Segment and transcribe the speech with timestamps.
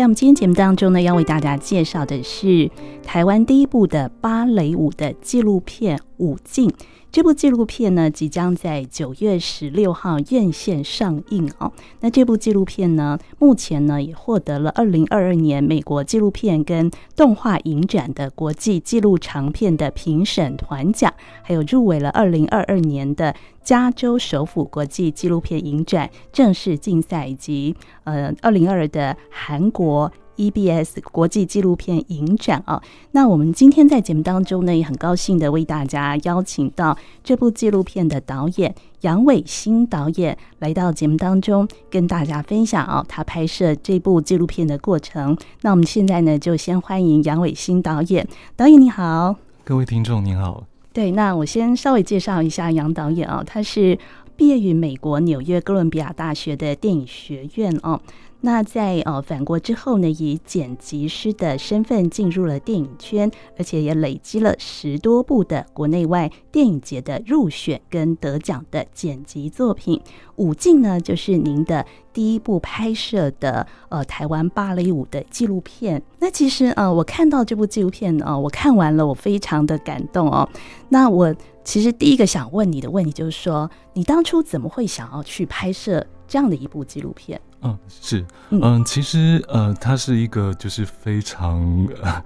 [0.00, 2.70] 在我们今天节目当中呢，要为大家介绍的是
[3.04, 6.68] 台湾第一部的芭蕾舞的纪录片《武进》。
[7.12, 11.72] 这部纪录片呢，即将在九月十六号院线上映哦。
[12.02, 21.12] 那这部纪录片呢，目前呢也获得了二零二二年美国纪录片跟动画影展的国际纪录长片的评审团奖，
[21.42, 23.34] 还有入围了二零二二年的
[23.64, 27.74] 加州首府国际纪录片影展正式竞赛，以及
[28.04, 30.12] 呃二零二的韩国。
[30.40, 45.36] EBS 国际纪录片影展啊，那我们今天在节目当中呢，也很高兴的为大家邀请到这部纪录片的导演杨伟新导演来到节目当中，跟大家分享啊，他拍摄这部纪录片的过程。
[45.60, 48.26] 那我们现在呢，就先欢迎杨伟新导演。
[48.56, 50.64] 导演你好，各位听众您好。
[50.94, 53.98] 对，那我先稍微介绍一下杨导演啊，他是
[54.36, 58.00] 毕业于美国纽约哥伦比亚大学的电影学院哦。
[58.42, 69.98] 那在呃返国之后呢，以剪辑师的身份进入了电影圈，而且也累积了十多部的国内外电影节的入选跟得奖的剪辑作品。
[70.36, 71.84] 《舞径》呢，就是您的
[72.14, 76.02] 第一部拍摄的呃台湾芭蕾舞的纪录片。
[76.18, 80.48] 那其实呃，我看到这部纪录片呃，我看完了，我非常的感动哦。
[80.88, 87.38] 那我其实第一个想问你的问题就是说，你当初怎么会想要去拍摄这样的一部纪录片？
[87.62, 92.22] 嗯，是，嗯，其实呃，它是一个就是非常呃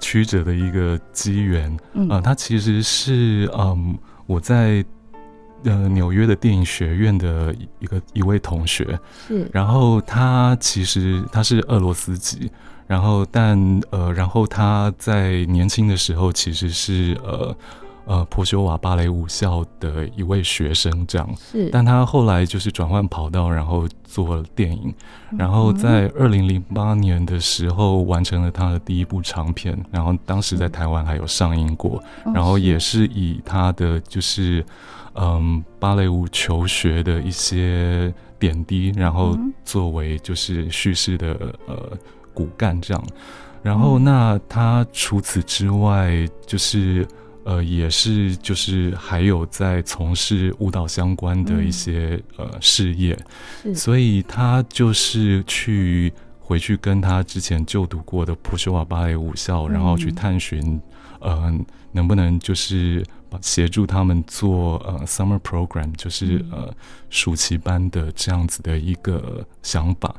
[0.00, 4.84] 曲折的一个机缘，嗯、呃，它其实是嗯我在
[5.64, 12.50] 呃纽约的电影学院的一个一位同学，是，然后他其实他是俄罗斯籍，
[12.86, 13.58] 然后但
[13.90, 17.56] 呃然后他在年轻的时候其实是呃。
[18.06, 21.28] 呃，普修瓦芭蕾舞校的一位学生，这样。
[21.36, 24.94] 是，但他后来就是转换跑道，然后做了电影，
[25.36, 32.00] 然后在二零零八年的时候完成了他的第一部长片，然后当时在台湾还有上映过，
[32.32, 34.64] 然后也是以他的就是
[35.14, 41.36] 嗯芭蕾舞求学的一些点滴，然后作为就是叙事的
[41.66, 41.76] 呃
[42.32, 43.04] 骨干这样，
[43.64, 47.04] 然后那他除此之外就是。
[47.48, 53.16] 呃，也是，就是还有在从事舞蹈相关的一些、嗯、呃事业，
[53.72, 60.80] 所以他就是去回去跟他之前就读过的普修瓦芭蕾舞校，嗯、然后去探寻，
[61.20, 61.56] 呃，
[61.92, 63.06] 能不能就是
[63.40, 66.74] 协助他们做呃 summer program，就是呃
[67.10, 70.12] 暑期班的这样子的一个想法。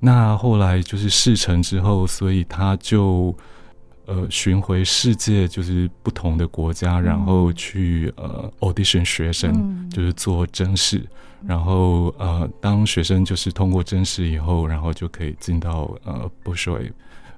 [0.00, 3.34] 那后来就是事成之后，所以他就。
[4.08, 11.06] 呃，巡回世界就是不同的国家，嗯、然后去呃 audition 学生，嗯、就是做甄试，
[11.46, 16.90] 然后呃，当学生就是通过甄试以后，然后就可以进到呃 Bolshoi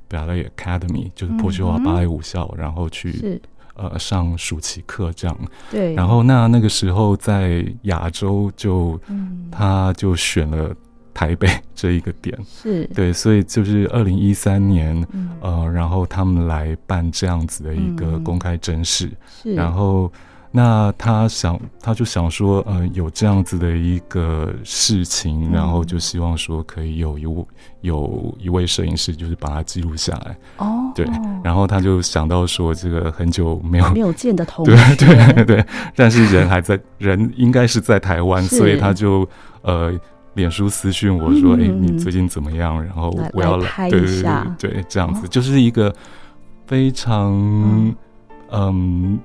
[0.09, 3.43] Ballet Academy，就是波修瓦芭蕾舞校，嗯、然后去
[3.75, 5.37] 呃上暑期课这样。
[5.73, 5.93] 对。
[5.95, 10.73] 然后那那个时候在亚洲就，嗯、他就选了。
[11.21, 12.35] 台北这一个点。
[12.49, 12.89] 是。
[12.95, 19.07] 对，所以就是二零一三年，嗯、呃，然后他们来办这样子的一个公开甄试，
[19.45, 20.11] 嗯、然后
[20.51, 27.27] 那他想，他就想说，呃，有这样子的一个事情，嗯、然后就希望说可以有一
[27.83, 30.35] 有一位摄影师，就是把它记录下来。
[30.57, 31.05] 哦，对，
[31.45, 39.29] 然后他就想到说，这个很久没有没有见的同 学，对对对对，但是人还在，人应该是在台湾，所以他就
[39.61, 39.93] 呃。
[40.35, 44.23] 脸书私讯我说：“哎、嗯欸，你最近怎么样？”然后我要来，对对
[44.59, 45.93] 对，这样子、哦、就是一个
[46.67, 47.95] 非常嗯，
[48.53, 49.19] 嗯，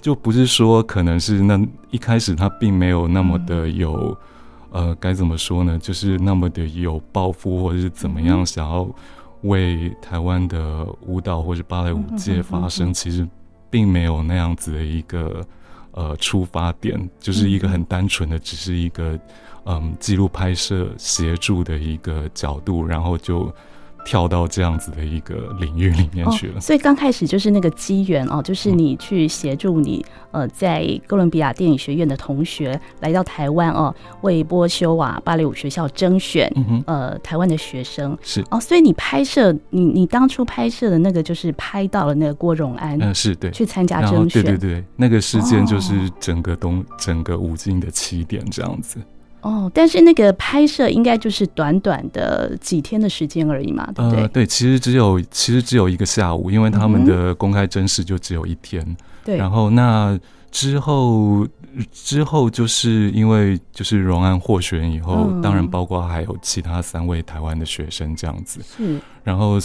[0.00, 1.60] 就不是说可能是那
[1.90, 4.16] 一开始他并没有那么的有、
[4.72, 5.78] 嗯、呃，该怎么说呢？
[5.78, 8.88] 就是那么的有抱负，或者是怎么样想要
[9.42, 13.26] 为台湾的舞蹈或者芭蕾舞界发声，其实
[13.70, 15.46] 并没有那样子的一个
[15.98, 19.18] 呃出发点，就是一个很单纯的，只是一个。
[19.70, 23.54] 嗯，记录拍摄协助的一个角度，然后就
[24.08, 26.54] 跳到这样子的一个领域里面去了。
[26.56, 36.84] 哦、所以刚开始就是那个机缘哦，就是你去协助你、嗯、呃在哥伦比亚电影学院的同学来到台湾哦，为波修瓦芭蕾舞学校征选、嗯、哼。
[36.86, 38.16] 呃台湾的学生。
[38.22, 38.42] 是。
[38.50, 48.98] 哦，所以你拍摄你你当初拍摄的那个就是拍到了那个郭荣安，嗯是对，去参加征选，对对对，那个事件就是整个东、哦、整个舞境的起点这样子。
[49.40, 54.20] 哦，但是那个拍摄应该就是短短的几天的时间而已嘛，对不对？
[54.22, 58.84] 呃，对，其实只有其实只有一个下午，因为他们的公开甄试就只有一天。
[59.24, 60.18] 对、嗯，然后那
[60.50, 61.46] 之后
[61.92, 68.60] 之后就是因为就是荣安获选以后，嗯、当然包括还有其他三位台湾的学生这样子。
[68.76, 69.56] 是，然后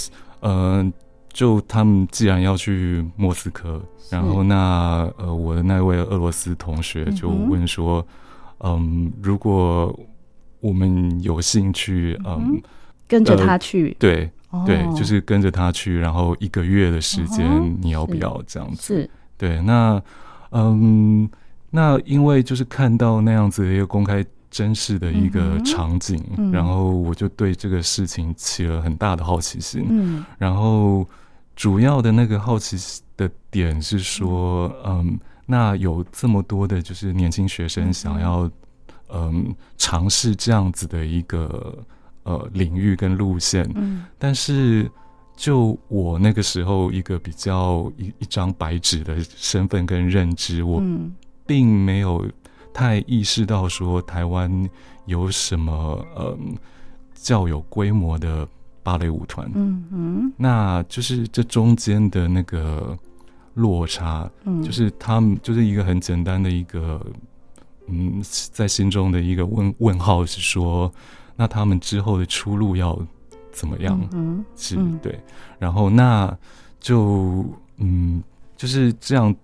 [0.41, 0.85] 呃，
[1.31, 3.81] 就他们既然要去莫斯科，
[4.11, 7.99] 然后那呃，我的那位俄罗斯同学就问说。
[8.01, 8.05] 嗯
[8.65, 9.93] 嗯，如果
[10.61, 12.61] 我们有兴趣，嗯，
[13.07, 18.81] 跟着他去，呃、对、哦、对，就是跟着他去，然后一个月的时间，你要不要这样子？
[18.81, 20.01] 是，对，那
[20.51, 21.29] 嗯，
[21.69, 29.85] 那因为就是看到那样子的一个公开真实的一个场景，嗯、然后我就对这个事情起了很大的好奇心。
[29.89, 31.05] 嗯，然后
[31.53, 32.77] 主要的那个好奇
[33.17, 35.19] 的点是说，嗯。
[35.45, 38.49] 那有这么多的，就是年轻学生想要，
[39.09, 41.77] 嗯，尝试这样子的一个
[42.23, 44.89] 呃领域跟路线，嗯，但是
[45.35, 50.81] 就我那个时候一个比较一一张白纸的身份跟认知，我
[51.45, 52.25] 并没有
[52.73, 54.69] 太意识到说台湾
[55.05, 56.55] 有什么嗯
[57.13, 58.47] 较有规模的
[58.81, 62.97] 芭蕾舞团，嗯嗯，那就是这中间的那个。
[63.55, 66.99] 落差，嗯，就是他们就是一个很简单的一个，
[67.87, 68.19] 嗯，
[68.51, 70.91] 在心中的一个问问号是说，
[71.35, 72.99] 那他们之后的出路要
[73.51, 73.99] 怎么样？
[74.11, 75.19] 嗯，是对，
[75.59, 76.35] 然后那
[76.79, 77.45] 就
[77.77, 78.23] 嗯，
[78.57, 79.35] 就是这样，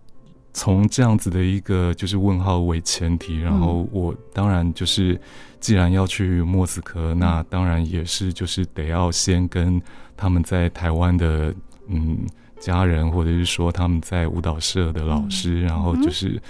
[0.54, 5.22] 从这样子的一个就是问号为前提，然后我当然就是
[5.60, 9.80] 既然要去莫斯科，那当然也是就是得要先跟
[10.18, 11.54] 他们在台湾的
[11.86, 12.26] 嗯。
[12.60, 16.42] 家人，或者是说他们在舞蹈社的老师，嗯、然后就是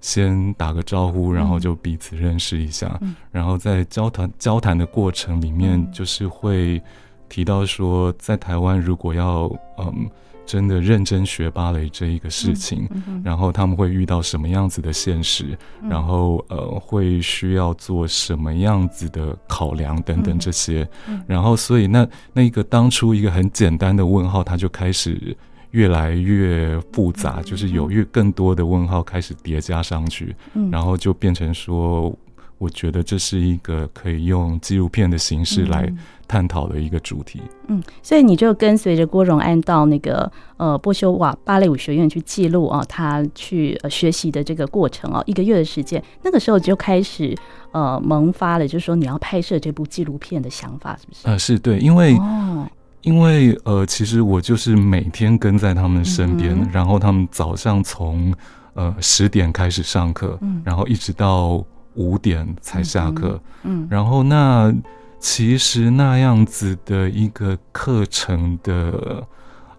[0.00, 6.80] 先打个招呼，嗯、然后就彼此认识一下，嗯、然后在交谈交谈的过程里面，就是会
[7.28, 10.08] 提到说，在台湾如果要嗯
[10.46, 12.88] 真的认真学芭蕾这一个事情，
[13.24, 20.88] 然后他们会遇到什么样子的现实，嗯、然后呃会需要做什么样子的考量等等这些，
[21.26, 25.36] 然后所以那那一个当初一个很简单的问号，他就开始。
[25.76, 32.10] 越来越复杂，就是有越更多的问号开始叠加上去，嗯，然后就变成说，
[32.56, 35.92] 我觉得这是一个可以用纪录片的形式来
[36.26, 37.42] 探讨的一个主题。
[37.68, 47.36] 嗯，所以你就跟随着郭荣安到那个呃波修瓦芭蕾舞学院去记录啊，他去呃学习的这个过程啊，一个月的时间，那个时候就开始
[47.72, 51.20] 呃萌发了，就是说你要拍摄这部纪录片的想法，是不是？
[51.28, 52.66] 呃，是对，因为哦。
[53.06, 58.34] 因为呃，其实我就是每天跟在他们身边，嗯、然后他们早上从
[58.74, 61.64] 呃十点开始上课，嗯、然后一直到
[61.94, 63.88] 五点才下课，嗯，嗯。
[63.88, 64.74] 然后那
[65.20, 69.24] 其实那样子的一个课程的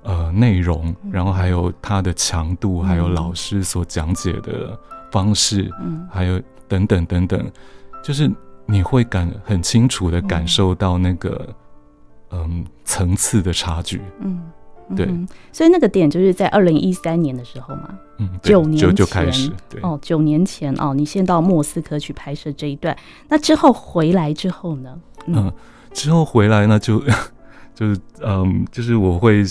[0.03, 4.79] 呃内容，然后还有它的强度，嗯、还有老师所讲解的
[5.11, 7.51] 方式，嗯，还有等等等等，
[8.01, 8.31] 就是
[8.65, 11.45] 你会感很清楚的感受到那个。
[12.29, 14.41] 嗯，层次的差距，嗯，
[14.95, 15.05] 对。
[15.05, 18.89] 嗯，所以那个点就是在二零一三年的时候嘛，嗯，九年前。
[18.89, 19.81] 就，就开始，对。
[19.81, 22.95] 哦，九年前哦，你先到莫斯科去拍摄这一段，
[23.29, 24.99] 那之后回来之后呢？
[25.27, 25.53] 嗯，嗯
[25.93, 27.01] 之后回来呢，就
[27.73, 29.43] 就是嗯，就是我会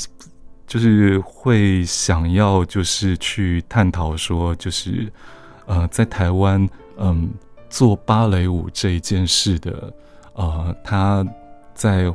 [0.66, 5.10] 就是会想要就是去探讨说，就是
[5.64, 6.68] 呃，在台湾
[6.98, 7.30] 嗯
[7.70, 9.90] 做芭蕾舞这一件事的
[10.34, 11.26] 呃，他
[11.72, 12.12] 在。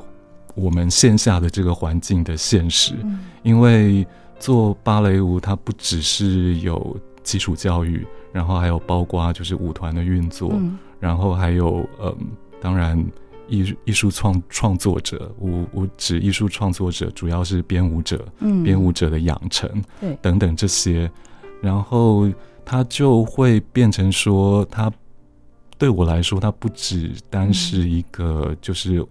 [0.56, 4.06] 我们线下的这个环境的现实，嗯、因为
[4.40, 12.16] 做芭蕾舞，它不只是有基础教育，然后还有包括就是舞团的运作，嗯、然后还有嗯，
[12.60, 12.98] 当然
[13.48, 21.10] 艺艺术创创作者，舞舞指艺术创作者，主要是编舞者，嗯，编舞者的养成，对，等等这些，
[21.62, 22.30] 然后
[22.66, 24.92] 它就会变成说，它
[25.78, 29.06] 对我来说，它不只单是一个就是。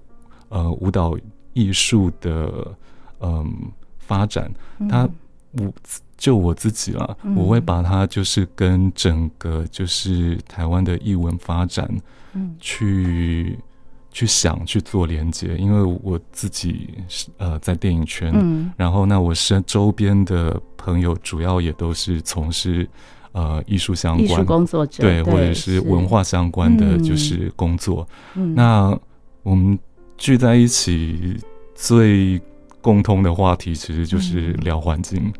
[0.51, 1.17] 嗯呃，舞蹈
[1.53, 2.77] 艺术的
[3.21, 3.51] 嗯
[3.99, 4.51] 发展，
[4.89, 5.09] 它
[5.53, 5.73] 我
[6.17, 11.89] 就我自己了，嗯、我会把它就是跟整个就是台湾的艺文发展，
[12.35, 13.59] 嗯，去
[14.13, 22.89] 去想去做连接，因为我自己是呃在电影圈，嗯，然后那我身周边的朋友主要也都是从事
[23.33, 28.07] 呃艺术相关艺术工作者，对，或者是文化相关的就是工作。
[28.35, 28.97] 嗯，那
[29.43, 29.79] 我们
[30.21, 31.35] 聚在一起
[31.75, 32.39] 最
[32.83, 35.19] 共通的话题，其实就是聊环境。
[35.19, 35.33] 嗯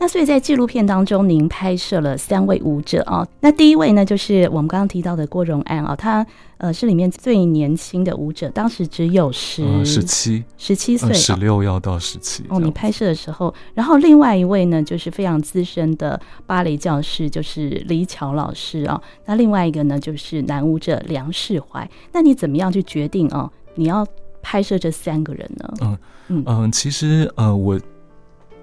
[0.00, 3.26] 那所以在纪录片当中，您拍摄了三位舞者啊。
[3.40, 6.24] 那第一位呢，就是我们刚刚提到的郭荣安啊，他
[6.58, 12.60] 呃是里面最年轻的舞者，当时只有十十七十七岁，十六要到十七哦。
[12.60, 19.02] 你拍摄的时候，然后另外一位呢，就是非常资深的芭蕾教师，就是李巧老师啊。
[19.26, 21.90] 那另外一个呢，就是男舞者梁世怀。
[22.12, 23.50] 那你怎么样去决定哦？
[23.74, 24.06] 你要
[24.40, 25.74] 拍摄这三个人呢？
[25.80, 27.78] 嗯嗯嗯，其实呃我。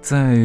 [0.06, 0.38] 在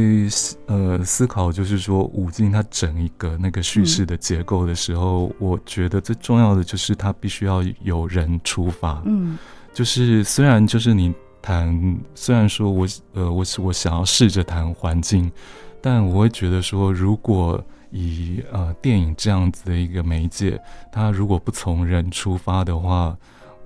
[0.65, 8.99] 呃思考，就是说五进它整一个那个叙事的结构的时候，嗯、我觉得最重要的就是它必须要有人出发。
[9.05, 9.37] 嗯，
[9.71, 11.13] 就是虽然就是你
[11.43, 15.31] 谈，虽然说我呃我是我想要试着谈环境，
[15.79, 20.59] 但我会觉得说，如果以呃电影这样子的一个媒介，
[20.91, 23.15] 它如果不从人出发的话，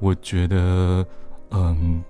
[0.01, 1.07] 我觉得
[1.51, 2.03] 嗯。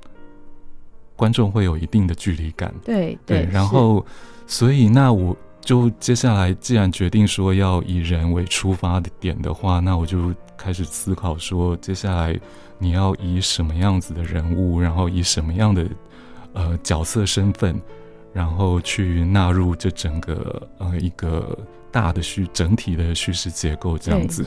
[1.15, 4.05] 观众会有一定的距离感，对对，对，然后，
[4.45, 12.37] 所以那我就接下来，既然决定说要以人为出发的点的话，那我就开始思考说，接下来
[12.77, 15.87] 你要以什么样子的人物，然后以什么样的
[16.53, 17.79] 呃角色身份，
[18.33, 21.57] 然后去纳入这整个呃一个
[21.95, 24.45] 大的叙整体的叙事结构这样子。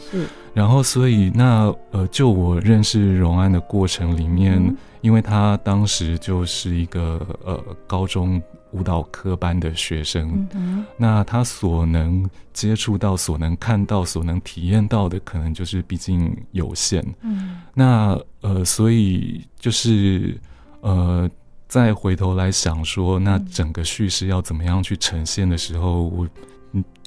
[0.52, 4.63] 然后所以那呃，就我认识荣安的过程里面。
[4.63, 17.00] 嗯因为他当时就是一个呃高中舞蹈科班的学生，嗯，那他所能接触到、所能看到、所能体验到的，可能就是毕竟有限。
[17.23, 20.37] 嗯，那呃，所以就是
[20.80, 21.30] 呃，
[21.69, 26.28] 再回头来想说，那整个叙事要怎么样去呈现的时候，我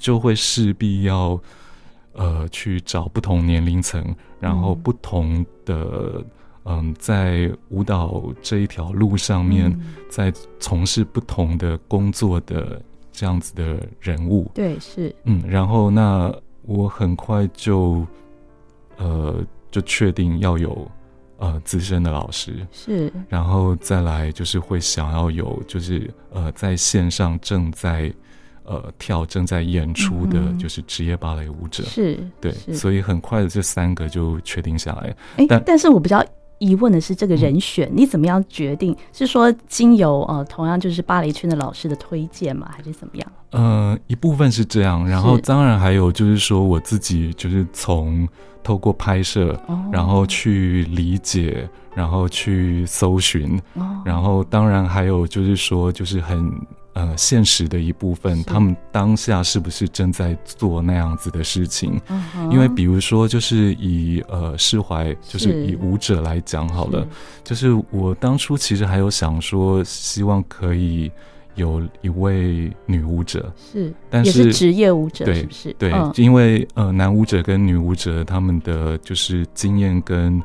[0.02, 1.40] 就会势必要
[2.14, 4.04] 呃去找不同年龄层，
[4.40, 6.26] 然后不同的。
[6.64, 12.80] 嗯，在舞蹈这一条路上面，嗯，在从事不同的工作的
[13.12, 18.06] 这样子的人物，对，是，嗯，然后那我很快就，
[18.98, 20.88] 呃，就确定要有
[21.38, 28.14] 呃资深的老师，是，然后再来就是会想要有，就是呃在线上正在
[28.64, 36.24] 呃跳正在演出的，就是职业芭蕾舞者，是，对，所以很快的这三个就确定下来，哎，但但是我比较。
[36.64, 38.96] 疑问的是这个人选，你怎么样决定？
[39.12, 42.70] 是说经由呃同样就是芭蕾圈的老师的推荐吗？
[42.72, 43.32] 还是怎么样？
[43.50, 48.30] 呃，一部分是这样，然后当然还有就是说我自己就是从
[48.62, 49.60] 透过拍摄，
[49.92, 53.60] 然后去理解，然后去搜寻，
[54.06, 56.48] 然后当然还有就是说就是很。
[56.94, 62.00] 呃，现实的一部分，他们当下是不是正在做那样子的事情？
[62.52, 67.08] 因为比如说，就是以呃释怀，就是以舞者来讲好了，
[67.46, 71.10] 就是我当初其实还有想说，希望可以
[71.56, 75.74] 有一位女舞者，是，但是职业舞者，对，是不是？
[75.80, 80.44] 对，因为呃男舞者跟女舞者他们的就是经验跟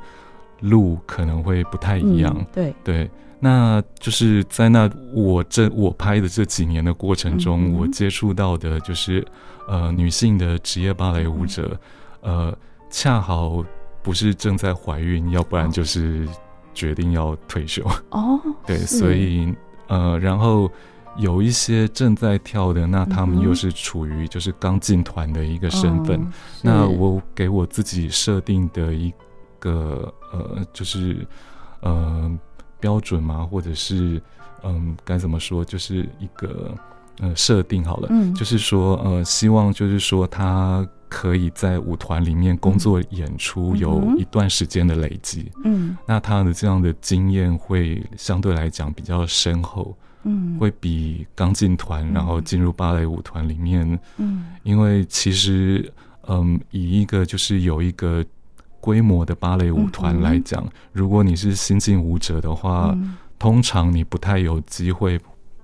[0.60, 2.72] 路可能会不太一样，对。
[2.84, 3.10] 对。
[3.38, 9.22] 那就是在那我这我拍的这几年的过程中，嗯、我接触到的就是
[9.68, 11.78] 呃女性的职业芭蕾舞者，
[12.22, 12.58] 嗯、呃
[12.90, 13.62] 恰好
[14.02, 16.26] 不是正在怀孕，要不然就是
[16.72, 18.40] 决定要退休哦。
[18.66, 19.54] 对，所以
[19.88, 20.70] 呃然后
[21.18, 26.18] 有一些正在跳的，那他们又是处于就是刚进团的一个身份。
[26.20, 29.12] 嗯、那我给我自己设定的一
[29.58, 31.26] 个呃就是
[31.80, 32.38] 呃。
[32.86, 33.44] 标准吗？
[33.50, 34.22] 或者是
[34.62, 35.64] 嗯，该怎么说？
[35.64, 36.72] 就是一个
[37.18, 55.92] 呃设定好了，嗯，就是说呃，希望就是说他可以在舞团里面工作演出有一段时间的累积，嗯，那他的这样的经验会相对来讲比较深厚，嗯，会比刚进团然后进入芭蕾舞团里面，嗯，因为其实
[56.28, 58.24] 嗯，以一个就是有一个。
[58.86, 65.18] 规模的芭蕾舞团来讲，嗯，如果你是新进舞者的话，嗯，通常你不太有机会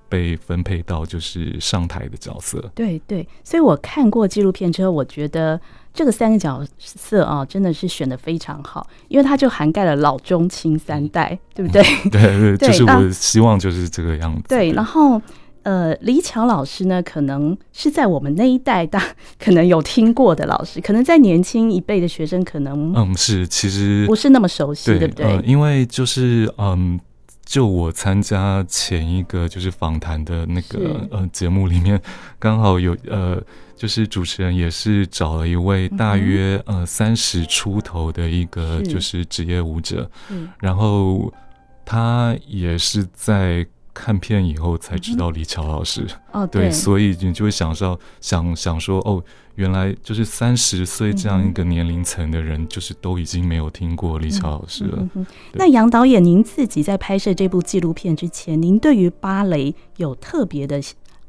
[0.09, 2.69] 被分配到就是上台的角色。
[2.75, 5.57] 对对，所以我看过纪录片之后，我觉得
[5.93, 11.81] 这个三个角色啊，真的是选的非常好，因为它就涵盖了老中青三代，对不对？
[12.03, 14.43] 嗯，对对， 对，就是我希望就是这个样子。
[14.49, 15.21] 对，然后。
[15.63, 19.01] 呃，李巧老师呢，可能是在我们那一代大
[19.39, 25.25] 可能有听过的老师，可能在年轻一辈的学生可能嗯是其实不是那么熟悉，对不对？
[25.25, 26.99] 呃，因为就是嗯，
[27.45, 31.99] 就我参加前一个就是访谈的那个呃节目里面，
[32.37, 33.41] 刚好有呃，
[33.75, 41.33] 就是主持人也是找了一位大约呃三十出头的一个就是职业舞者，嗯，然后
[41.85, 43.65] 他也是在。
[43.93, 46.05] 看片以后才知道李乔老师。
[46.31, 49.23] 哦，对，所以你就会想到想想说，哦，
[49.55, 55.07] 原来就是三十岁这样一个年龄层的人，就是都已经没有听过李乔老师了。
[55.53, 60.81] 那杨导演，您自己在拍摄这部纪录片之前，您对于芭蕾有特别的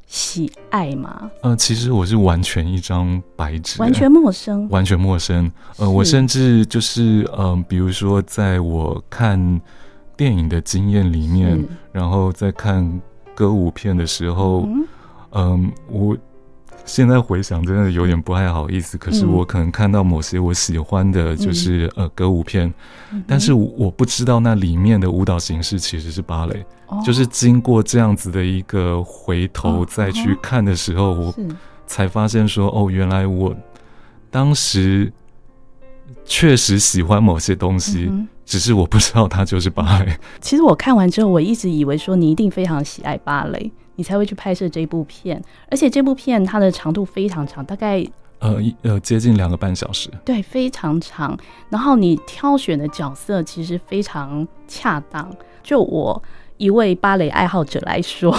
[0.07, 1.31] 喜爱吗？
[1.42, 5.50] 呃，其实我是完全一张白纸，完全陌生，完全陌生。
[5.77, 9.61] 呃，我甚至就是呃，比如说在我看
[10.16, 13.00] 电影的经验里面，然后在看
[13.35, 14.87] 歌舞片的时候，嗯、
[15.31, 16.16] 呃，我。
[16.87, 18.98] 现在回想，真的有点不太好意思。
[18.98, 22.70] 可是我可能看到某些我喜欢的，就是、嗯、呃歌舞片，
[23.11, 26.62] 嗯、但是我不知道那里面的舞蹈形式其实是芭蕾。
[26.88, 31.44] 哦、就是经过这样子的一个回头再去看的时候，哦、我
[31.87, 33.57] 才发现说，哦，原来我
[34.31, 35.11] 当时
[36.27, 40.16] 确实喜欢某些东西，嗯、只是我不知道它就是芭蕾。
[40.40, 43.70] 其实我看完之后，我一直以为说你一定非常喜爱芭蕾。
[43.96, 48.04] 你才会去拍摄这部片，而且这部片它的长度非常长，大概
[48.40, 51.38] 呃呃接近两个半小时，对，非常长。
[51.68, 55.33] 然后你挑选的角色其实非常恰当。
[55.62, 56.20] 就我
[56.57, 58.37] 一位芭蕾爱好者来说，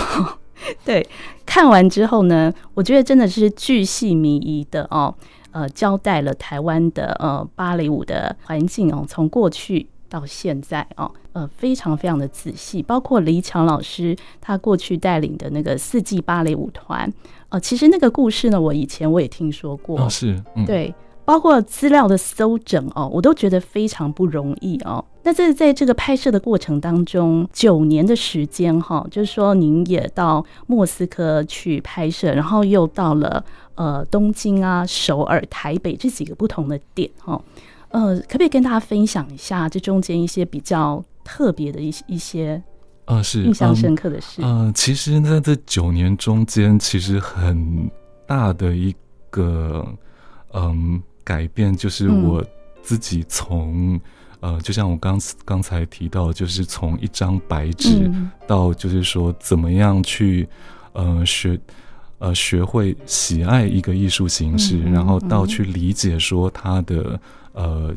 [0.84, 1.08] 对，
[1.46, 5.16] 看完之后呢，我觉得真的是巨细靡遗的哦，
[5.52, 9.88] 呃，交代了台湾的呃芭蕾舞的环境哦，从过去。
[10.10, 17.12] 到现在哦，呃，非常非常的仔细，包括李强老师他过去带领的那个四季芭蕾舞团，
[17.50, 25.04] 呃，其实那个故事呢，我以前我也听说过，哦、是，嗯、对，包括资料的搜整哦，我都觉得非常不容易哦。
[25.24, 37.34] 那这在这个拍摄的过程当中，九年的时间哈、哦，就是说您也到莫斯科去拍摄，然后又到了呃东京啊、首尔、台北这几个不同的点哈。
[37.34, 37.42] 哦
[37.96, 42.62] 呃，可不可以跟大家分享一下这中间一些比较特别的一些一些
[43.06, 44.42] 呃，是印象深刻的事？
[44.42, 47.90] 呃，其实在这九年中间，其实很
[48.28, 48.94] 大的一
[49.30, 49.88] 个
[50.52, 52.44] 嗯改变，就是我
[52.82, 54.02] 自己从、嗯、
[54.42, 58.12] 呃，就像我刚刚才提到，就是从一张白纸
[58.46, 60.46] 到就是说怎么样去
[60.92, 61.58] 呃学
[62.18, 67.18] 呃学会喜爱一个艺术形式，嗯、然后到去理解说它的。
[67.56, 67.96] 呃，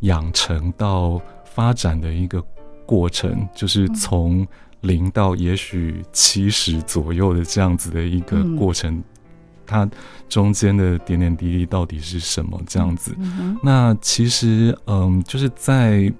[0.00, 2.44] 养成到发展的一个
[2.86, 4.46] 过程，就是从
[4.82, 9.04] 零到也许七十左右的这样子的一个过程，嗯、
[9.66, 9.90] 它
[10.28, 12.60] 中间的点点滴滴到底是什么？
[12.66, 16.12] 这样子，嗯、那其实，嗯，就是在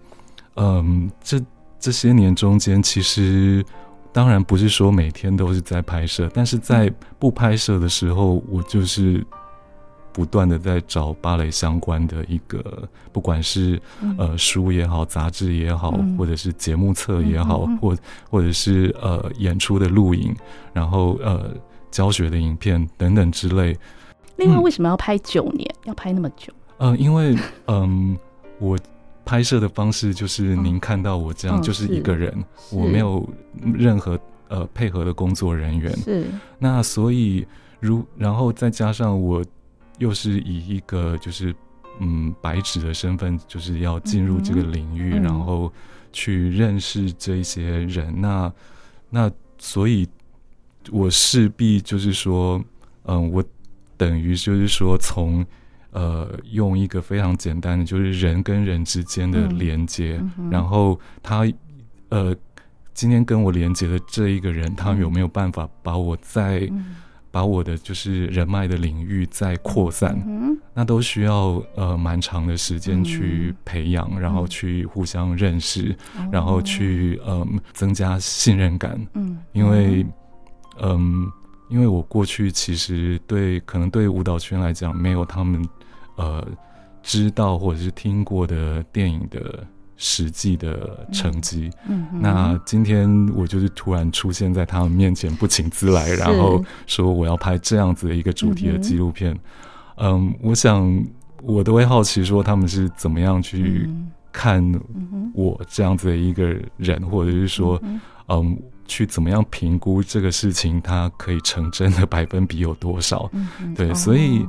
[0.57, 1.39] 嗯这
[1.79, 3.65] 这些年中间，其实
[4.13, 9.25] 当然不是说每天都是在拍摄，但是在不拍摄的时候，我就是。
[10.13, 13.81] 不断的在找芭蕾相关的一个，不管是
[14.17, 17.97] 呃书也好，杂志也好，或者是节目册也好，或
[18.29, 20.35] 或者是呃演出的录影，
[20.73, 21.55] 然后呃
[21.91, 23.79] 教学的影片等等之类。
[24.37, 25.73] 另外，为什么要拍九年？
[25.85, 26.53] 要拍那么久？
[26.79, 28.17] 呃，因为 嗯，
[28.59, 28.77] 我
[29.25, 33.29] 拍摄的方式就是您看到我这样，就是一个人，我没有
[33.63, 34.19] 任何
[34.49, 35.97] 呃配合的工作人员。
[35.99, 36.27] 是。
[36.59, 37.47] 那所以
[37.79, 39.45] 如然后再加上我。
[39.99, 41.55] 又是以一个就是
[42.01, 45.73] 嗯白纸的身份，就是要进入这个领域，嗯、然后
[46.13, 48.09] 去认识这些人。
[48.09, 48.53] 嗯、那
[49.11, 50.09] 那所以，
[50.91, 52.63] 我势必就是说，
[53.05, 53.45] 嗯，我
[53.97, 55.45] 等于就是说从，
[55.93, 61.47] 从呃用一个非常简单的，就是人跟人之间的连接，嗯嗯、然后他
[62.11, 62.35] 呃
[62.95, 66.61] 今天跟我连接的这一个人，他有没有办法把我在。
[66.71, 66.97] 嗯
[67.31, 78.99] 把我的就是人脉的领域再扩散，嗯、那都需要呃蛮长的时间去培养，嗯、然后去互相认识，嗯、然后去嗯、呃、增加信任感。
[79.15, 80.05] 嗯，因为
[80.81, 81.31] 嗯，
[81.69, 85.63] 因为我过去其实对可能对舞蹈圈来讲，没有他们
[86.17, 86.47] 呃
[87.03, 89.67] 知道或者是听过的电影的。
[90.01, 91.69] 实际的成绩，
[92.13, 99.37] 那今天我就是突然出现在他们面前，不请自来，然后说我要拍这样子的一个主题的纪录片，
[99.97, 101.05] 嗯，嗯，我想
[101.43, 103.91] 我都会好奇说他们是怎么样去
[104.31, 104.63] 看
[105.35, 108.57] 我这样子的一个人，或者是说，嗯，嗯，
[108.87, 113.29] 去怎么样评估这个事情它可以成真的 百分比有多少？
[113.33, 114.47] 嗯嗯，对，所以，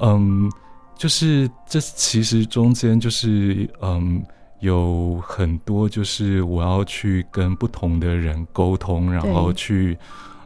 [0.00, 0.50] 嗯，
[0.96, 4.20] 就是这其实中间就是，嗯。
[4.60, 9.96] 有很多就是我要去跟不同的人沟通，然后去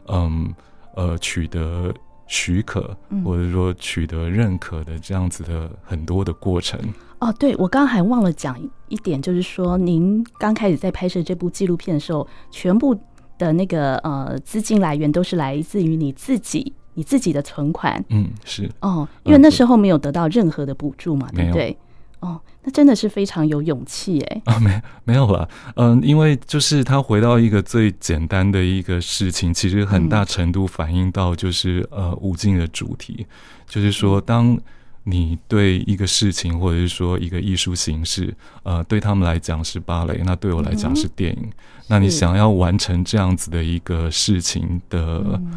[0.07, 0.53] 嗯
[0.95, 1.93] 呃取得
[2.27, 6.79] 许可，嗯、或者说取得认可的这样子的很多的过程。
[7.19, 12.93] 哦，对，我刚刚还忘了讲一点，就是说您刚开始在拍摄这部纪录片的时候，全部
[13.37, 18.03] 的那个呃资金来源都是来自于你自己，你自己的存款。
[18.09, 21.77] 嗯，是哦，因为那时候没有得到任何的补助嘛，嗯、对不对？
[22.23, 24.41] 哦，那真的是非常有勇气哎！
[24.45, 33.27] 啊，没没有了，嗯，因为就是他回到一个最简单的一个事情，其实很大程度反映到就是、嗯、呃无尽的主题，
[33.67, 34.57] 就是说，当
[35.03, 38.33] 你对一个事情或者是说一个艺术形式，
[38.63, 41.53] 呃，对他们来讲是芭蕾，那对我来讲是电影，嗯、
[41.87, 45.51] 那你想要完成这样子的一个事情的，嗯。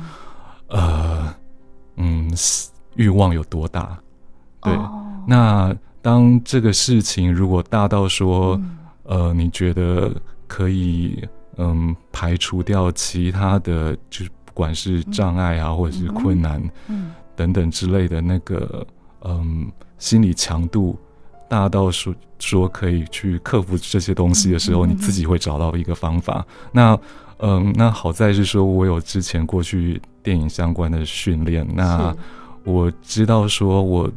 [0.69, 1.33] 呃，
[1.95, 2.29] 嗯，
[2.97, 3.97] 欲望有多大？
[4.61, 5.73] 对，哦、那。
[6.07, 8.61] 当这个事情如果大到说，
[9.03, 10.15] 呃，你觉得
[10.47, 11.21] 可以，
[11.57, 16.63] 嗯，排除掉其他的，就是不管是障碍啊，或者是困难，
[17.35, 18.87] 等等之类的那个，
[19.25, 19.67] 嗯，
[19.99, 20.97] 心理强度
[21.49, 26.47] 大到说说可以去克服这些东西的时候，你自己会找到一个方法。
[26.71, 26.97] 那，
[27.39, 32.15] 嗯，那好在是说我有之前过去电影相关的训练，那
[32.63, 34.09] 我知道说我。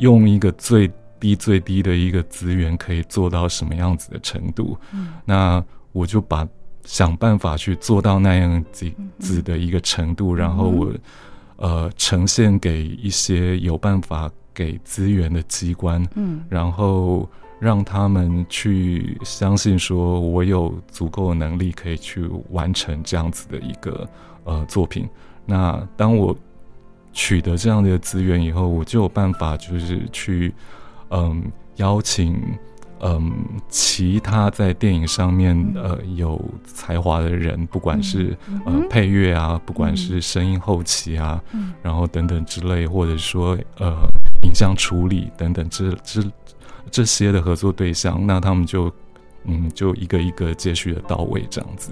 [0.00, 4.76] 用一个最低最低的一个资源，可以做到什么样子的程度？
[4.92, 6.46] 嗯，那我就把
[6.84, 10.92] 想办法去做到那样子子的一个程度，嗯、然后我
[11.56, 24.08] 呃呈现给一些有办法给资源的机关，嗯，然后让他们去相信说我有足够的能力可以去完成这样子的一个
[24.44, 25.06] 呃作品。
[25.44, 26.34] 那当我
[27.12, 30.54] 取得这样的资源以后，我就有办法，就是去，
[31.10, 31.42] 嗯，
[31.76, 32.40] 邀请，
[33.00, 33.32] 嗯，
[33.68, 41.42] 其他在电影上面呃有才华的人，不管是呃配乐啊，不管是声音后期啊，
[41.82, 43.92] 然后等等之类，或者说呃
[44.42, 46.22] 影像处理等等这这
[46.90, 48.92] 这些的合作对象，那他们就
[49.44, 51.90] 嗯就一个一个接续的到位这样子。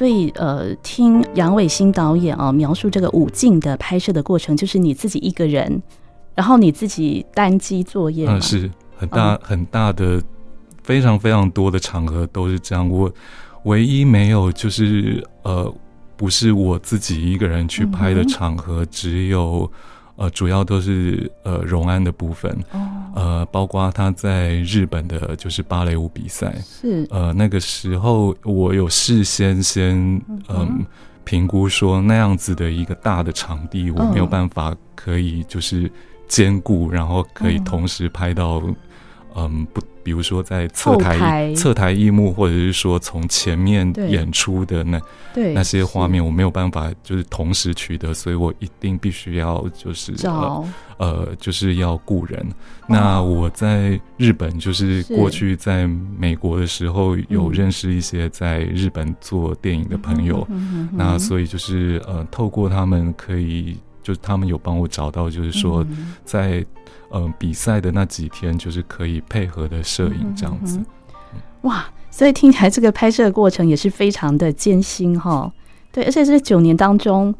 [0.00, 5.82] 所以呃，听杨伟新导演啊描述这个舞径的拍摄的过程，就是你自己一个人，
[6.34, 10.22] 然后你自己单机作业，嗯，是很大很大的，
[10.82, 12.88] 非常非常多的场合都是这样。
[12.88, 13.12] 我
[13.64, 15.70] 唯一没有就是呃，
[16.16, 19.70] 不是我自己一个人去拍的场合，只有。
[20.20, 27.06] 呃，主要都是呃，荣安的部分，哦、呃，包括他在日本的，就是芭蕾舞比赛，是。
[27.10, 29.96] 呃，那个时候我有事先先
[30.48, 30.84] 嗯
[31.24, 35.90] 评、呃、估说那样子的一个大的场地，我没有办法可以就是
[36.28, 38.62] 兼顾，然后可以同时拍到
[39.34, 39.80] 嗯、呃、不。
[40.02, 44.98] 比如说在侧台侧台一幕，或者是说从前面演出的那
[45.52, 50.64] 那些画面，我没有办法就是同时取得，所以我一定必须要就是呃
[50.96, 52.44] 呃就是要雇人。
[52.88, 55.86] 那我在日本就是过去在
[56.18, 60.48] 美国的时候有认识一些在日本做电影的朋友，
[60.90, 65.86] 那所以就是呃透过他们可以就是他们有帮我找到就是说
[66.24, 66.60] 在。
[66.60, 66.66] 嗯、
[67.10, 70.86] 呃，比赛的那几天就是可以配合的摄影这样子，嗯
[71.34, 71.84] 嗯、哇！
[72.12, 75.50] 所以听起来这个拍摄的过程也是非常的艰辛哈。
[75.92, 77.32] 对，而且这九年当中，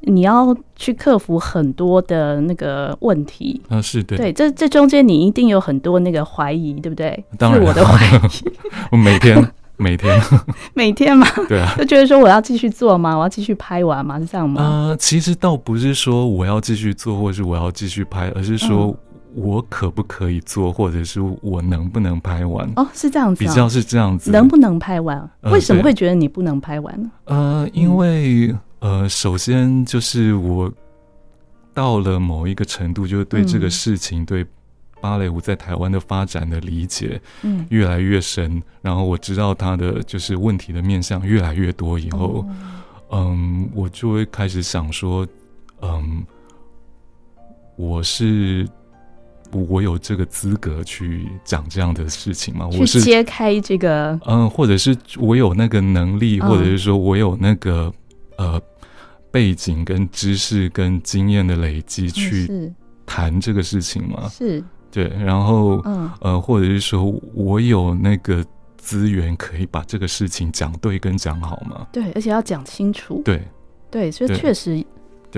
[0.00, 7.24] 你要去克服很多的那个问题啊，是对，对，这这中间你一定有很多那个怀疑，对不对？
[7.38, 8.20] 当然，我的怀疑，
[8.92, 10.20] 我每天每天
[10.74, 13.16] 每天嘛，对啊，就觉得说我要继续做吗？
[13.16, 14.20] 我要继续拍完吗？
[14.20, 14.62] 是这样吗？
[14.62, 18.94] 呃，其实倒不是说我要继续做，或是我要继续拍，而是说。
[19.34, 22.68] 嗯我可不可以做，或者是我能不能拍完？
[22.74, 25.30] 哦，是这样子，比较是这样子，能不能拍完？
[25.42, 27.08] 为什么会觉得你不能拍完呢？
[27.26, 30.72] 呃，因为呃，首先就是我
[31.72, 34.44] 到了某一个程度，就是对这个事情，对
[35.00, 38.60] 芭蕾舞在台湾的发展的理解，嗯，越来越深。
[38.82, 42.44] 然后我知道它的就是问题的面向越来越多以后，
[43.12, 45.24] 嗯，我就会开始想说，
[45.82, 46.24] 嗯，
[47.76, 48.68] 我是。
[49.52, 52.68] 我有这个资格去讲这样的事情吗？
[52.78, 57.92] 我是揭开这个，嗯，或者是我有那个能力，或者是说我有那个
[58.36, 58.60] 呃
[59.30, 62.72] 背景跟知识跟经验的累积去
[63.06, 64.28] 谈这个事情吗？
[64.28, 68.44] 是，对，然后嗯呃，或者是说我有那个
[68.76, 71.86] 资源可以把这个事情讲对跟讲好吗？
[71.92, 73.20] 对，而且要讲清楚。
[73.24, 73.42] 对，
[73.90, 74.84] 对，所以确实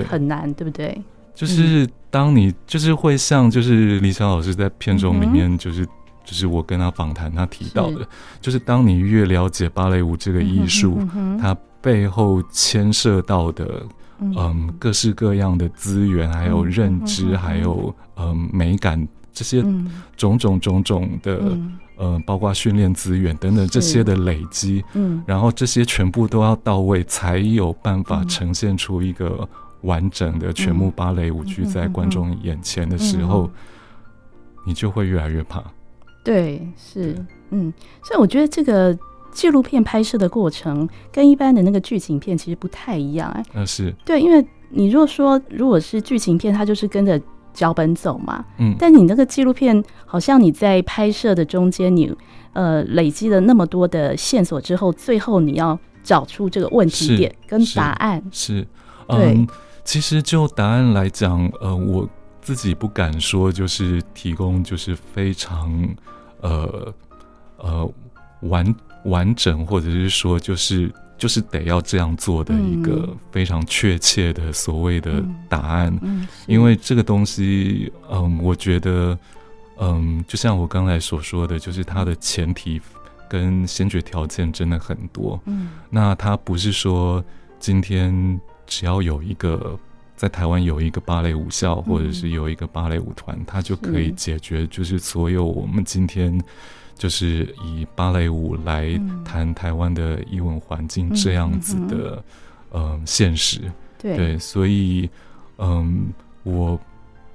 [0.06, 1.02] 很难，对不对？
[1.34, 5.86] 就是当你就是会像就是李小老师在片中里面就是
[6.22, 8.06] 就是我跟他访谈他提到的，
[8.38, 10.98] 就是当你越了解芭蕾舞这个艺术，
[11.40, 13.82] 它背后牵涉到的
[14.20, 14.70] 嗯。
[14.78, 19.62] 各式各样的资源，还有认知，还有嗯美感这些
[20.14, 21.40] 种种种种的
[21.98, 22.22] 嗯。
[22.26, 29.48] 包括训练资源等等这些的累积，嗯，然后这些全部都要到位，才有办法呈现出一个。
[29.82, 33.50] 完整的全部芭蕾舞剧在观众眼前的时候，
[34.66, 35.62] 你就会越来越怕。
[36.24, 37.14] 对，是，
[37.50, 37.72] 嗯，
[38.04, 38.96] 所以我觉得这个
[39.32, 43.92] 纪录片拍摄的过程跟一般的那个剧情片其实不太一样，哎，那是。
[44.04, 47.20] 对，因为你如果说如果是剧情片，它就是跟着
[47.52, 52.14] 脚本走嘛，嗯，但你那个纪录片好像你在拍摄的中间，你
[52.52, 58.68] 呃累积了那么多的线索之后，最后你要找出这个问题点跟答案，是，是
[59.08, 59.44] 嗯。
[59.84, 62.08] 其实就答案来讲，呃，我
[62.40, 65.88] 自己不敢说，就是提供就是非常
[66.40, 66.94] 呃
[67.56, 67.92] 呃
[68.42, 68.74] 完
[69.04, 79.18] 完整，或者是说就是就是得要这样做的一个非常确切的所谓的答案，嗯，因为这个东西，嗯，我觉得，
[79.78, 82.80] 嗯，就像我刚才所说的，就是它的前提
[83.28, 87.22] 跟先决条件真的很多，嗯，那它不是说
[87.58, 88.40] 今天。
[88.72, 89.78] 只要有一个
[90.16, 96.42] 在台湾有一个芭蕾舞校，或者是有一个芭蕾舞团，它就可以解决，就是所有我们今天
[96.96, 102.24] 就是以芭蕾舞来谈台湾的艺文环境这样子的
[102.70, 103.60] 呃现实。
[103.98, 105.06] 对，所以
[105.58, 106.06] 嗯，
[106.42, 106.80] 我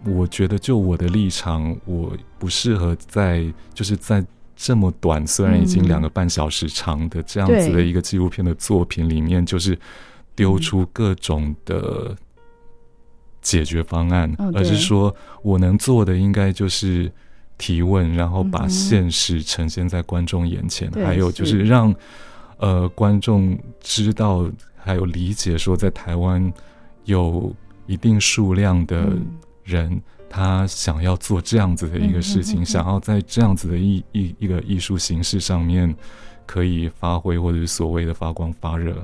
[0.05, 4.25] 我觉得就我的立场，我不适合在就是在
[4.55, 9.77] 这么短，虽然已经两个半小时长的这样子的一个纪录片的作品里面，就是。
[10.37, 12.15] 丢出各种的
[13.41, 17.11] 解决方案，嗯、而是说我能做的应该就是
[17.57, 21.95] 提问，然后把现实呈现在观众眼前，嗯、还有就是让是
[22.59, 26.53] 呃观众知道，还有理解说，在台湾
[27.05, 27.51] 有
[27.87, 29.17] 一定数量的
[29.63, 35.95] 人，嗯、他想要做这样子的一个事情，嗯、想要在这样子的一一一个艺术形式上面
[36.45, 39.03] 可以发挥，或者是所谓的发光发热。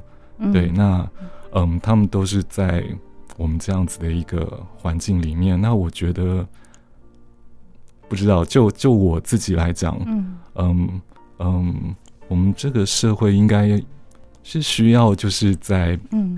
[0.51, 1.07] 对，那
[1.53, 2.83] 嗯，他们都是在
[3.37, 5.59] 我们这样子的一个环境里面。
[5.59, 6.45] 那我觉得，
[8.09, 11.01] 不知道，就就我自己来讲，嗯嗯
[11.39, 11.95] 嗯，
[12.27, 13.81] 我们这个社会应该
[14.43, 16.37] 是需要，就是在嗯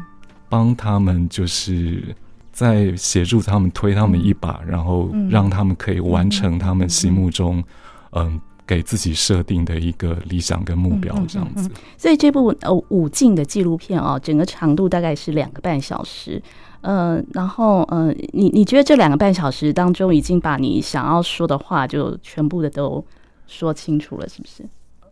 [0.50, 2.16] 帮他们，就是
[2.52, 7.64] 在协助他们推他们一把，然后让他们可以完成他们心目中
[8.12, 8.40] 嗯。
[8.68, 11.68] 给自己设定的一个理想跟目标，这样子。
[11.68, 16.42] 嗯嗯嗯、所以这部呃武进的纪录片哦，整个长度大概是两个半小时。
[16.82, 23.04] 呃，然后呃，你你觉得这两个半小时当中，已经把你想要说的话就全部的都
[23.48, 24.64] 说清楚了，是不是？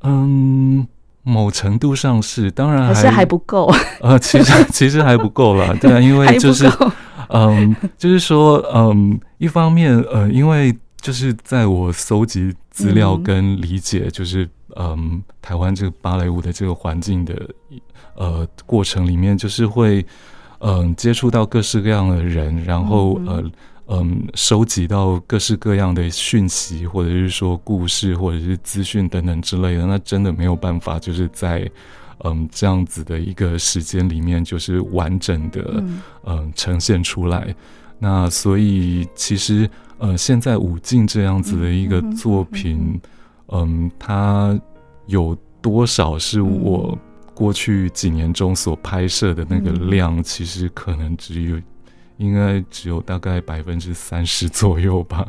[0.03, 0.87] 嗯，
[1.23, 3.71] 某程度上是，当然还，还是还不够。
[4.01, 6.69] 呃，其实 其实还不够了，对啊，因为就是
[7.29, 10.75] 嗯，就是说嗯，一方面呃，因为。
[11.03, 17.49] 就是在我搜集资料跟理解，就是嗯，台湾这个芭蕾舞的这个环境的
[18.15, 20.03] 呃过程里面，就是会
[20.57, 23.43] 嗯接触到各式各样的人，然后呃
[23.89, 31.69] 嗯收集到各式各样的讯息，或者是说故事，或者是资讯等等之类的，那真的没有办法，就是在
[32.23, 35.83] 嗯这样子的一个时间里面，就是完整的
[36.25, 37.55] 嗯呈现出来。
[37.99, 39.69] 那所以其实。
[40.03, 42.99] 呃，现在武进这样子的一个作品，
[43.47, 44.59] 嗯，它
[45.05, 46.97] 有多少是我
[47.33, 50.21] 过去几年中所拍摄的那个量？
[50.21, 51.57] 其实可能只有，
[52.17, 55.25] 应该只有大概百分之三十左右吧。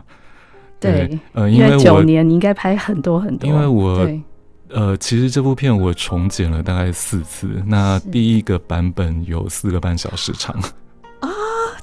[0.80, 3.48] 对，呃，因为九年你应该拍很多很多。
[3.48, 4.10] 因为我，
[4.70, 10.52] 呃，其实这部片我重剪了大概四次，那第一个版本有四个半小时长。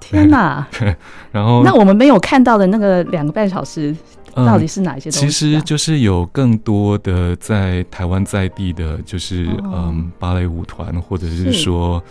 [0.01, 0.67] 天哪！
[1.31, 3.95] 然后那我们没有看到的那个两个半小时，
[4.35, 5.25] 到底是哪一些东西？
[5.25, 5.29] 啊嗯？
[5.29, 12.03] 其实就是有更多的在台湾在地的，就是、哦、嗯芭蕾舞团，或者是说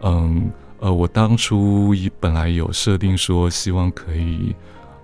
[0.00, 4.54] 是嗯呃，我当初本来有设定说，希望可以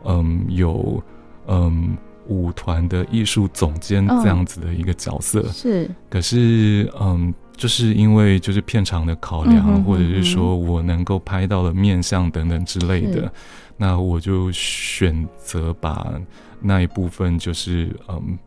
[0.04, 1.02] 嗯有
[1.48, 1.96] 嗯
[2.28, 5.40] 舞团的艺术总监这样子的一个角色。
[5.40, 7.34] 哦、是，可是嗯。
[7.56, 13.32] 就是因为就是片场的考量，嗯、或者是说我能够拍到的面相等等之类的，
[13.76, 16.12] 那我就选择把
[16.60, 18.38] 那一部分就是嗯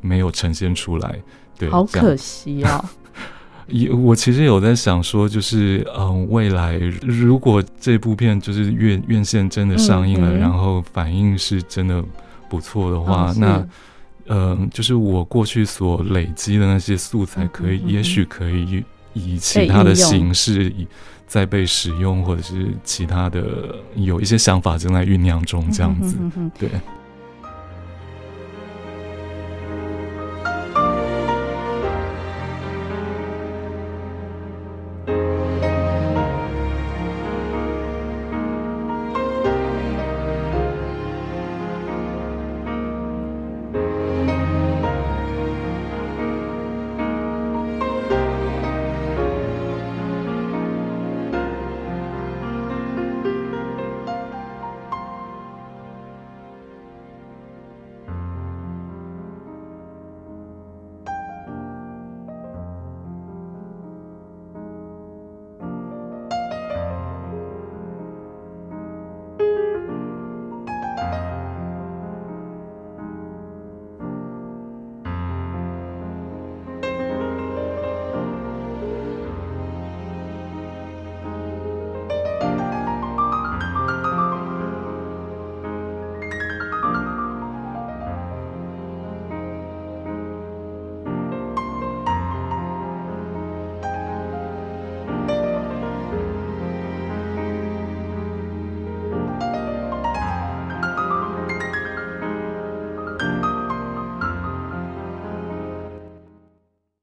[0.00, 1.16] 没有呈现出来。
[1.56, 2.84] 对，好可惜啊、哦！
[3.68, 12.04] 也我其实有在想说，就是嗯未来如果这部片就是院院线真的上映了，嗯、然后反应是真的
[12.48, 13.66] 不错的话，哦、那。
[14.28, 20.72] 嗯、呃，就是我过去所累积的那些素材，可以，嗯嗯嗯、也许可以以其他的形式
[21.26, 26.16] 再被使用，或者是其他的有一些想法正在酝酿中，这样子。
[26.58, 26.70] 对，